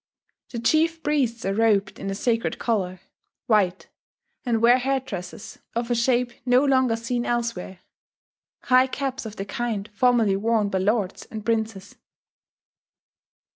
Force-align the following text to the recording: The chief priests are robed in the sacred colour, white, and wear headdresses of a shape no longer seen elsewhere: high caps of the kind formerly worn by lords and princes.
The 0.49 0.57
chief 0.57 1.03
priests 1.03 1.45
are 1.45 1.53
robed 1.53 1.99
in 1.99 2.07
the 2.07 2.15
sacred 2.15 2.57
colour, 2.57 3.01
white, 3.45 3.87
and 4.43 4.59
wear 4.59 4.79
headdresses 4.79 5.59
of 5.75 5.91
a 5.91 5.93
shape 5.93 6.31
no 6.43 6.65
longer 6.65 6.95
seen 6.95 7.23
elsewhere: 7.23 7.81
high 8.63 8.87
caps 8.87 9.27
of 9.27 9.35
the 9.35 9.45
kind 9.45 9.87
formerly 9.93 10.35
worn 10.37 10.69
by 10.69 10.79
lords 10.79 11.25
and 11.25 11.45
princes. 11.45 11.97